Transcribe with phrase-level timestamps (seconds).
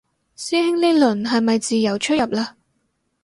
[0.35, 2.43] 師兄呢輪係咪自由出入嘞